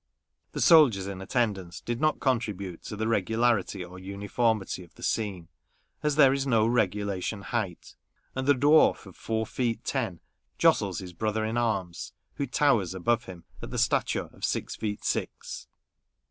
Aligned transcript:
The 0.53 0.61
soldiers 0.61 1.05
in 1.05 1.21
attendance 1.21 1.79
did 1.79 2.01
not 2.01 2.19
contribute 2.19 2.81
to 2.85 2.95
the 2.95 3.07
regularity 3.07 3.83
or 3.85 3.99
uniformity 3.99 4.83
of 4.83 4.95
the 4.95 5.03
scene, 5.03 5.47
as 6.01 6.15
there 6.15 6.33
is 6.33 6.47
no 6.47 6.65
regulation 6.65 7.43
height, 7.43 7.95
and 8.33 8.47
the 8.47 8.55
dwarf 8.55 9.05
of 9.05 9.15
four 9.15 9.45
feet 9.45 9.85
ten 9.85 10.19
jostles 10.57 10.97
his 10.97 11.13
brother 11.13 11.45
in 11.45 11.55
arms 11.55 12.13
who 12.37 12.47
towers 12.47 12.95
above 12.95 13.25
him 13.25 13.43
at 13.61 13.69
the 13.69 13.77
stature 13.77 14.31
of 14.33 14.43
six 14.43 14.75
feet 14.75 15.03
six. 15.03 15.67